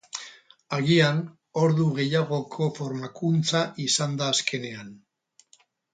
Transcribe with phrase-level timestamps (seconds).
[0.77, 1.19] Agian
[1.65, 4.91] ordu gehiagoko formakuntza izan da azkenean.